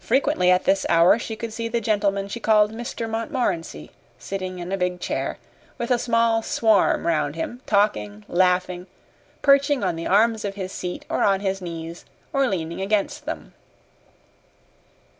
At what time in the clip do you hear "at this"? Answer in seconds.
0.50-0.84